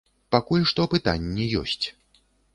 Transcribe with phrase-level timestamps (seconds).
[0.35, 1.85] Пакуль што пытанні ёсць.